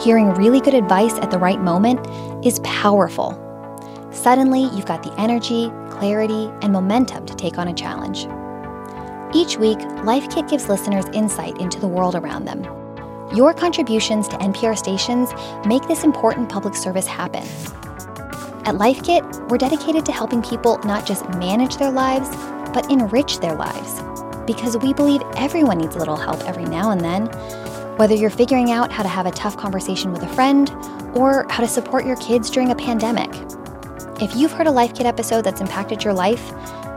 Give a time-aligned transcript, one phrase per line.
[0.00, 2.00] hearing really good advice at the right moment
[2.44, 3.42] is powerful.
[4.10, 8.26] Suddenly, you've got the energy, clarity, and momentum to take on a challenge.
[9.34, 12.64] Each week, Life Kit gives listeners insight into the world around them.
[13.34, 15.30] Your contributions to NPR stations
[15.66, 17.44] make this important public service happen.
[18.64, 22.28] At Life Kit, we're dedicated to helping people not just manage their lives,
[22.72, 24.02] but enrich their lives.
[24.46, 27.26] Because we believe everyone needs a little help every now and then.
[27.96, 30.70] Whether you're figuring out how to have a tough conversation with a friend
[31.14, 33.30] or how to support your kids during a pandemic.
[34.20, 36.52] If you've heard a Life Kit episode that's impacted your life,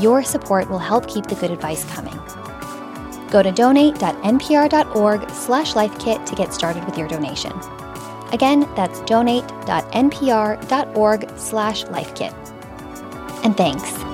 [0.00, 2.18] your support will help keep the good advice coming.
[3.30, 7.52] Go to donate.npr.org slash lifekit to get started with your donation.
[8.32, 12.34] Again, that's donate.npr.org slash lifekit.
[13.44, 14.11] And thanks.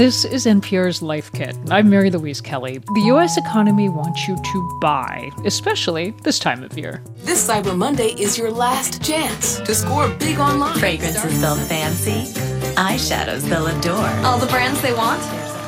[0.00, 1.54] This is NPR's Life Kit.
[1.70, 2.78] I'm Mary Louise Kelly.
[2.78, 3.36] The U.S.
[3.36, 7.02] economy wants you to buy, especially this time of year.
[7.16, 10.78] This Cyber Monday is your last chance to score big online.
[10.78, 12.32] Fragrances they'll fancy,
[12.76, 14.08] eyeshadows they'll adore.
[14.24, 15.20] All the brands they want,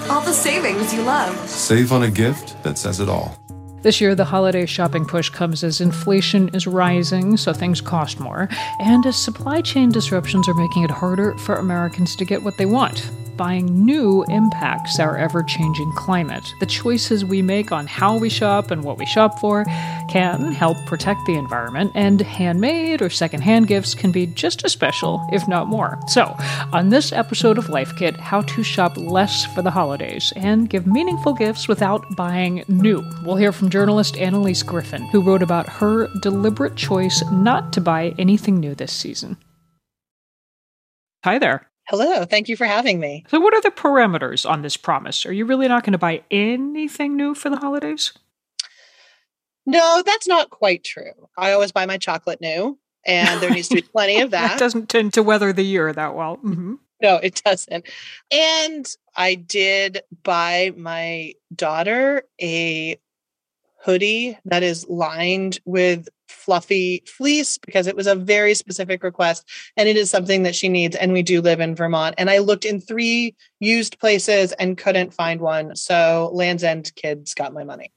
[0.09, 1.37] all the savings you love.
[1.47, 3.37] Save on a gift that says it all.
[3.83, 8.49] This year, the holiday shopping push comes as inflation is rising, so things cost more,
[8.81, 12.65] and as supply chain disruptions are making it harder for Americans to get what they
[12.65, 13.13] want
[13.43, 16.55] buying new impacts our ever changing climate.
[16.61, 19.65] The choices we make on how we shop and what we shop for
[20.09, 25.27] can help protect the environment, and handmade or secondhand gifts can be just as special,
[25.33, 25.99] if not more.
[26.07, 26.37] So,
[26.73, 30.87] on this episode of Life Kit, how to shop less for the holidays and give
[30.87, 33.03] meaningful gifts without buying new.
[33.25, 38.15] We'll hear from journalist Annaliese Griffin, who wrote about her deliberate choice not to buy
[38.21, 39.37] anything new this season.
[41.25, 41.72] Hi there.
[41.89, 43.25] Hello, thank you for having me.
[43.29, 45.27] So, what are the parameters on this promise?
[45.27, 48.13] Are you really not going to buy anything new for the holidays?
[49.67, 51.29] No, that's not quite true.
[51.37, 54.53] I always buy my chocolate new, and there needs to be plenty of that.
[54.53, 56.37] that doesn't tend to weather the year that well.
[56.39, 56.75] Mm-hmm.
[57.03, 57.85] No, it doesn't.
[58.31, 62.99] And I did buy my daughter a
[63.83, 69.89] hoodie that is lined with fluffy fleece because it was a very specific request and
[69.89, 72.65] it is something that she needs and we do live in Vermont and I looked
[72.65, 77.93] in three used places and couldn't find one so Lands End kids got my money.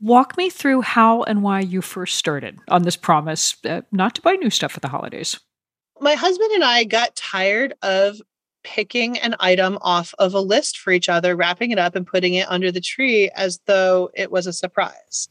[0.00, 4.22] Walk me through how and why you first started on this promise uh, not to
[4.22, 5.38] buy new stuff for the holidays.
[6.00, 8.20] My husband and I got tired of
[8.62, 12.34] picking an item off of a list for each other, wrapping it up and putting
[12.34, 15.28] it under the tree as though it was a surprise.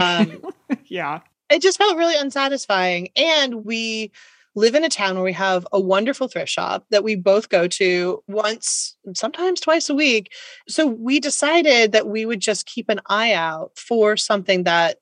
[0.00, 0.42] Um,
[0.86, 1.20] yeah
[1.52, 3.08] it just felt really unsatisfying.
[3.14, 4.10] And we
[4.54, 7.66] live in a town where we have a wonderful thrift shop that we both go
[7.68, 10.32] to once, sometimes twice a week.
[10.68, 14.98] So we decided that we would just keep an eye out for something that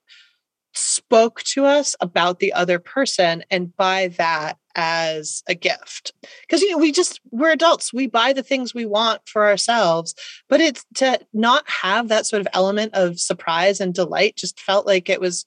[0.73, 6.71] spoke to us about the other person and buy that as a gift because you
[6.71, 10.15] know we just we're adults we buy the things we want for ourselves
[10.49, 14.87] but it's to not have that sort of element of surprise and delight just felt
[14.87, 15.45] like it was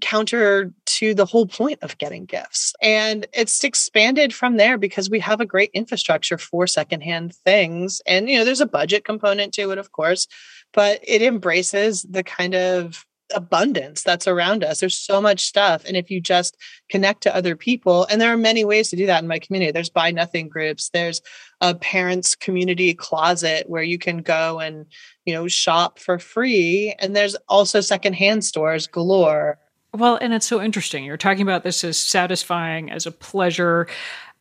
[0.00, 2.74] counter to the whole point of getting gifts.
[2.82, 8.02] And it's expanded from there because we have a great infrastructure for secondhand things.
[8.06, 10.26] And, you know, there's a budget component to it, of course,
[10.72, 14.80] but it embraces the kind of abundance that's around us.
[14.80, 15.84] There's so much stuff.
[15.84, 16.56] And if you just
[16.88, 19.72] connect to other people, and there are many ways to do that in my community,
[19.72, 21.20] there's buy nothing groups, there's
[21.60, 24.86] a parents community closet where you can go and,
[25.24, 26.94] you know, shop for free.
[26.98, 29.58] And there's also secondhand stores galore
[29.92, 31.04] well, and it's so interesting.
[31.04, 33.86] You're talking about this as satisfying, as a pleasure,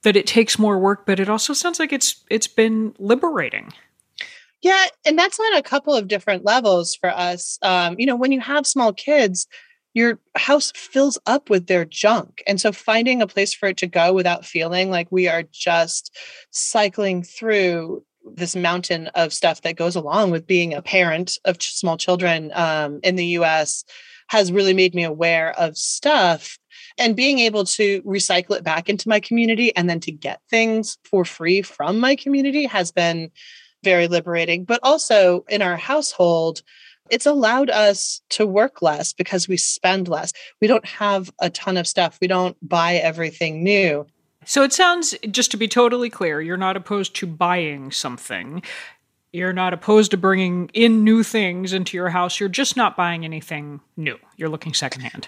[0.02, 3.72] that it takes more work, but it also sounds like it's it's been liberating.
[4.65, 7.59] Yeah, and that's on a couple of different levels for us.
[7.61, 9.45] Um, you know, when you have small kids,
[9.93, 12.41] your house fills up with their junk.
[12.47, 16.17] And so finding a place for it to go without feeling like we are just
[16.49, 18.03] cycling through
[18.34, 22.99] this mountain of stuff that goes along with being a parent of small children um,
[23.03, 23.84] in the US
[24.29, 26.57] has really made me aware of stuff
[26.97, 30.97] and being able to recycle it back into my community and then to get things
[31.05, 33.29] for free from my community has been
[33.85, 36.61] very liberating but also in our household
[37.09, 41.78] it's allowed us to work less because we spend less we don't have a ton
[41.78, 44.05] of stuff we don't buy everything new
[44.43, 48.61] so it sounds just to be totally clear you're not opposed to buying something
[49.35, 52.40] you're not opposed to bringing in new things into your house.
[52.40, 54.17] You're just not buying anything new.
[54.38, 55.28] You're looking secondhand.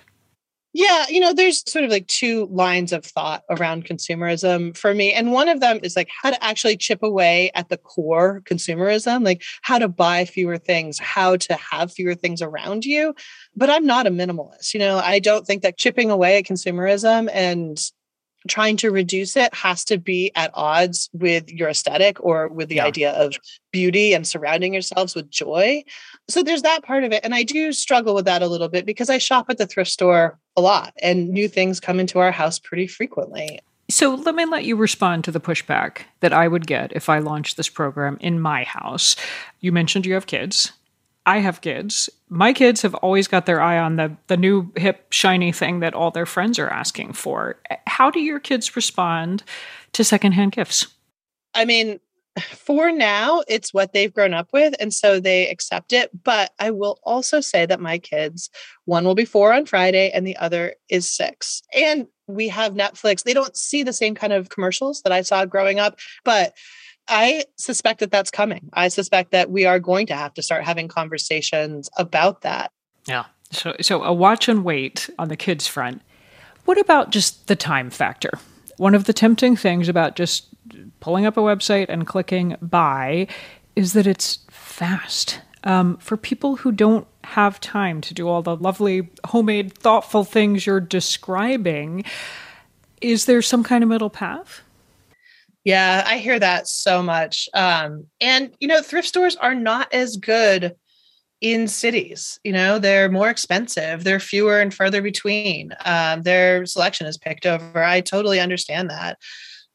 [0.78, 5.12] Yeah, you know, there's sort of like two lines of thought around consumerism for me.
[5.12, 9.26] And one of them is like how to actually chip away at the core consumerism,
[9.26, 13.16] like how to buy fewer things, how to have fewer things around you.
[13.56, 14.76] But I'm not a minimalist.
[14.76, 17.80] You know, I don't think that chipping away at consumerism and
[18.48, 22.76] trying to reduce it has to be at odds with your aesthetic or with the
[22.76, 22.86] yeah.
[22.86, 23.34] idea of
[23.72, 25.84] beauty and surrounding yourselves with joy.
[26.30, 27.22] So there's that part of it.
[27.24, 29.90] And I do struggle with that a little bit because I shop at the thrift
[29.90, 33.60] store a lot and new things come into our house pretty frequently.
[33.90, 37.20] So let me let you respond to the pushback that I would get if I
[37.20, 39.16] launched this program in my house.
[39.62, 40.74] You mentioned you have kids.
[41.26, 42.10] I have kids.
[42.30, 45.94] My kids have always got their eye on the the new hip shiny thing that
[45.94, 47.60] all their friends are asking for.
[47.86, 49.44] How do your kids respond
[49.94, 50.88] to secondhand gifts?
[51.54, 52.00] I mean,
[52.42, 54.76] for now, it's what they've grown up with.
[54.80, 56.12] And so they accept it.
[56.24, 58.50] But I will also say that my kids,
[58.86, 61.62] one will be four on Friday and the other is six.
[61.74, 63.24] And we have Netflix.
[63.24, 66.54] They don't see the same kind of commercials that I saw growing up, but
[67.08, 68.70] I suspect that that's coming.
[68.74, 72.72] I suspect that we are going to have to start having conversations about that.
[73.08, 73.26] Yeah.
[73.52, 76.02] So, so a watch and wait on the kids' front.
[76.66, 78.32] What about just the time factor?
[78.76, 80.48] One of the tempting things about just
[81.00, 83.28] pulling up a website and clicking buy
[83.76, 85.42] is that it's fast.
[85.64, 90.66] Um, for people who don't have time to do all the lovely, homemade, thoughtful things
[90.66, 92.06] you're describing,
[93.02, 94.62] is there some kind of middle path?
[95.64, 97.50] Yeah, I hear that so much.
[97.54, 100.76] Um, and, you know, thrift stores are not as good
[101.42, 102.40] in cities.
[102.44, 105.72] You know, they're more expensive, they're fewer and further between.
[105.86, 107.84] Um, their selection is picked over.
[107.84, 109.18] I totally understand that.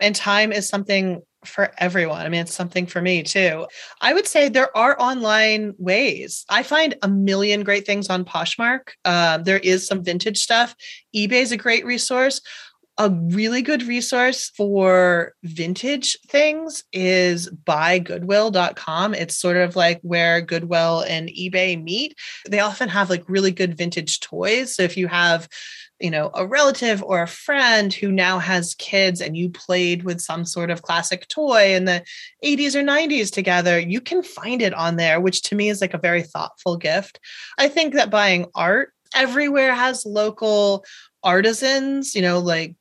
[0.01, 2.25] And time is something for everyone.
[2.25, 3.67] I mean, it's something for me too.
[4.01, 6.45] I would say there are online ways.
[6.49, 8.91] I find a million great things on Poshmark.
[9.05, 10.75] Um, there is some vintage stuff.
[11.15, 12.41] eBay is a great resource
[12.99, 19.15] a really good resource for vintage things is buygoodwill.com.
[19.15, 22.15] It's sort of like where Goodwill and eBay meet.
[22.49, 24.77] They often have like really good vintage toys.
[24.77, 25.49] So if you have
[26.03, 30.21] you know a relative or a friend who now has kids and you played with
[30.21, 32.05] some sort of classic toy in the
[32.45, 35.95] 80s or 90s together you can find it on there which to me is like
[35.95, 37.21] a very thoughtful gift
[37.59, 40.85] i think that buying art everywhere has local
[41.23, 42.75] artisans, you know, like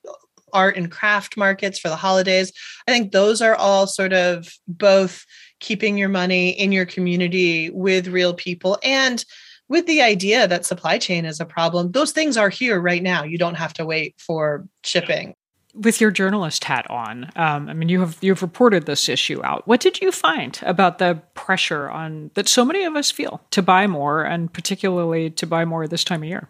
[0.54, 2.52] art and craft markets for the holidays.
[2.88, 5.26] I think those are all sort of both
[5.60, 9.24] keeping your money in your community with real people and
[9.72, 11.94] with the idea that supply chain is a problem.
[11.94, 13.24] Those things are here right now.
[13.24, 15.34] You don't have to wait for shipping.
[15.74, 19.66] With your journalist hat on, um, I mean, you have you've reported this issue out.
[19.70, 23.62] What did you find about the pressure on that so many of us feel to
[23.62, 26.50] buy more, and particularly to buy more this time of year?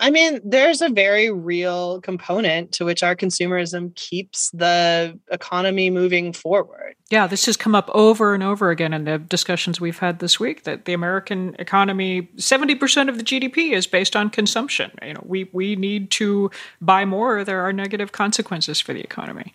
[0.00, 6.32] I mean, there's a very real component to which our consumerism keeps the economy moving
[6.32, 6.94] forward.
[7.10, 10.38] Yeah, this has come up over and over again in the discussions we've had this
[10.38, 14.92] week that the American economy, 70% of the GDP is based on consumption.
[15.02, 16.50] You know, we we need to
[16.80, 19.54] buy more, there are negative consequences for the economy.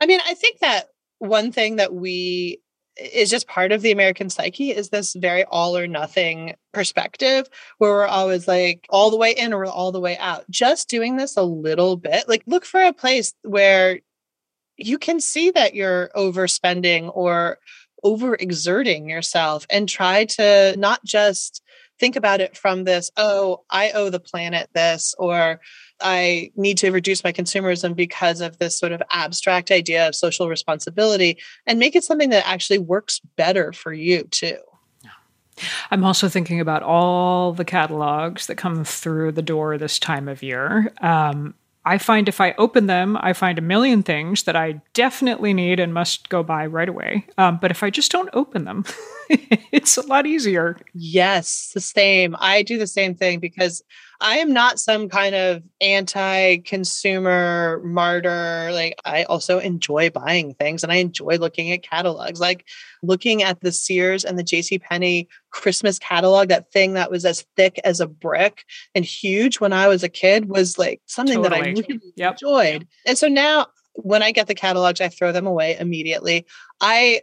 [0.00, 2.62] I mean, I think that one thing that we
[2.96, 7.48] is just part of the American psyche is this very all or nothing perspective
[7.78, 10.48] where we're always like all the way in or all the way out.
[10.50, 14.00] Just doing this a little bit, like look for a place where
[14.76, 17.58] you can see that you're overspending or
[18.04, 21.62] overexerting yourself and try to not just
[21.98, 25.60] think about it from this, oh, I owe the planet this, or
[26.02, 30.48] I need to reduce my consumerism because of this sort of abstract idea of social
[30.48, 34.58] responsibility and make it something that actually works better for you too.
[35.90, 40.42] I'm also thinking about all the catalogs that come through the door this time of
[40.42, 40.92] year.
[41.02, 41.54] Um,
[41.84, 45.80] I find if I open them, I find a million things that I definitely need
[45.80, 47.26] and must go buy right away.
[47.38, 48.84] Um, but if I just don't open them,
[49.30, 50.76] it's a lot easier.
[50.92, 52.36] Yes, the same.
[52.38, 53.82] I do the same thing because
[54.20, 58.70] I am not some kind of anti consumer martyr.
[58.72, 62.66] Like, I also enjoy buying things and I enjoy looking at catalogs, like
[63.02, 67.46] looking at the Sears and the JC Penney Christmas catalog, that thing that was as
[67.56, 71.60] thick as a brick and huge when I was a kid was like something totally.
[71.60, 72.32] that I really yep.
[72.32, 72.86] enjoyed.
[73.06, 76.46] And so now when I get the catalogs, I throw them away immediately.
[76.80, 77.22] I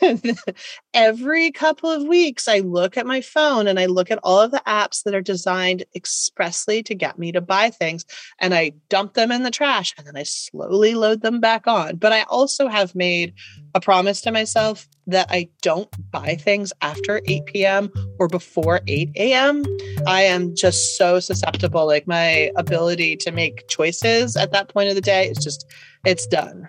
[0.94, 4.50] every couple of weeks, I look at my phone and I look at all of
[4.50, 8.04] the apps that are designed expressly to get me to buy things
[8.38, 11.96] and I dump them in the trash and then I slowly load them back on.
[11.96, 13.68] But I also have made mm-hmm.
[13.74, 17.92] a promise to myself that I don't buy things after 8 p.m.
[18.18, 19.64] or before 8 a.m.
[20.06, 21.86] I am just so susceptible.
[21.86, 25.66] Like my ability to make choices at that point of the day is just,
[26.04, 26.68] it's done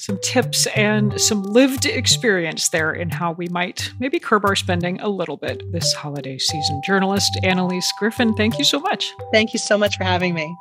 [0.00, 4.98] some tips and some lived experience there in how we might maybe curb our spending
[5.00, 6.80] a little bit this holiday season.
[6.82, 9.12] Journalist Annaliese Griffin, thank you so much.
[9.30, 10.56] Thank you so much for having me.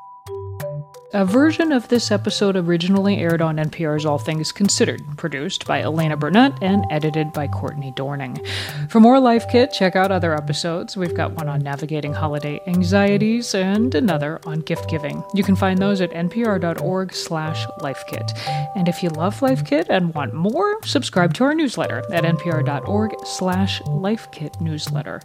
[1.12, 6.16] A version of this episode originally aired on NPR's All Things Considered, produced by Elena
[6.16, 8.46] Burnett and edited by Courtney Dorning.
[8.92, 10.96] For more Life Kit, check out other episodes.
[10.96, 15.24] We've got one on navigating holiday anxieties and another on gift giving.
[15.34, 18.38] You can find those at npr.org slash lifekit.
[18.75, 23.16] And if you love Life Kit and want more, subscribe to our newsletter at npr.org
[23.25, 25.24] slash lifekit newsletter.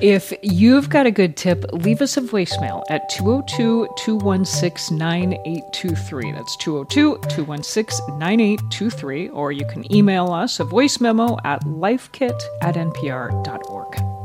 [0.00, 6.32] If you've got a good tip, leave us a voicemail at 202 216 9823.
[6.32, 9.28] That's 202 216 9823.
[9.30, 14.16] Or you can email us a voice memo at lifekit at npr.org.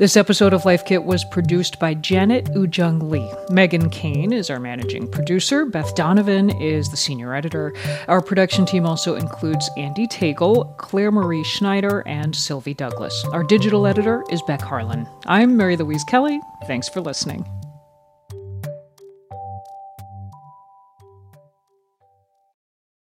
[0.00, 3.30] This episode of Life Kit was produced by Janet Woojeong Lee.
[3.50, 5.66] Meghan Keane is our managing producer.
[5.66, 7.74] Beth Donovan is the senior editor.
[8.08, 13.12] Our production team also includes Andee Tagle, Clare Marie Schneider, and Sylvie Douglis.
[13.34, 15.06] Our digital editor is Beck Harlan.
[15.26, 16.40] I'm Mary Louise Kelly.
[16.66, 17.44] Thanks for listening.